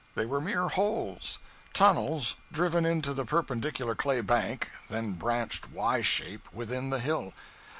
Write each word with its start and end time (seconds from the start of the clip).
They 0.15 0.25
were 0.25 0.41
mere 0.41 0.67
holes, 0.67 1.37
tunnels, 1.73 2.35
driven 2.51 2.87
into 2.87 3.13
the 3.13 3.23
perpendicular 3.23 3.93
clay 3.93 4.21
bank, 4.21 4.71
then 4.89 5.11
branched 5.11 5.69
Y 5.73 6.01
shape, 6.01 6.51
within 6.51 6.89
the 6.89 6.99
hill. 6.99 7.33